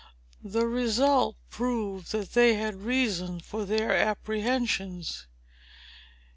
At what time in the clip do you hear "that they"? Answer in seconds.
2.11-2.55